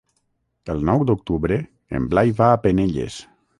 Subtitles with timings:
[0.73, 1.61] El nou d'octubre
[1.99, 3.23] en Blai va a Penelles.